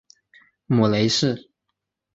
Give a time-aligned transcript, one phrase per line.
[0.65, 1.47] 母雷氏。